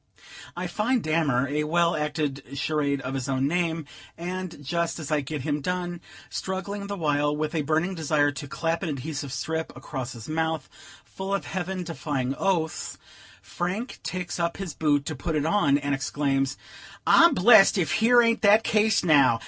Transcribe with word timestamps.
I 0.57 0.65
find 0.65 1.03
Dammer 1.03 1.47
a 1.47 1.63
well 1.63 1.95
acted 1.95 2.57
charade 2.57 3.01
of 3.01 3.13
his 3.13 3.29
own 3.29 3.47
name, 3.47 3.85
and, 4.17 4.65
just 4.65 4.97
as 4.97 5.11
I 5.11 5.21
get 5.21 5.43
him 5.43 5.61
done, 5.61 6.01
struggling 6.27 6.87
the 6.87 6.97
while 6.97 7.35
with 7.35 7.53
a 7.53 7.61
burning 7.61 7.93
desire 7.93 8.31
to 8.31 8.47
clap 8.47 8.81
an 8.81 8.89
adhesive 8.89 9.31
strip 9.31 9.71
across 9.77 10.13
his 10.13 10.27
mouth, 10.27 10.67
full 11.05 11.35
of 11.35 11.45
heaven 11.45 11.83
defying 11.83 12.33
oaths, 12.39 12.97
Frank 13.43 13.99
takes 14.01 14.39
up 14.39 14.57
his 14.57 14.73
boot 14.73 15.05
to 15.05 15.15
put 15.15 15.35
it 15.35 15.45
on, 15.45 15.77
and 15.77 15.93
exclaims: 15.93 16.57
"I'm 17.05 17.35
blest 17.35 17.77
ef 17.77 17.91
here 17.91 18.23
ain't 18.23 18.41
that 18.41 18.63
case 18.63 19.03
now! 19.03 19.39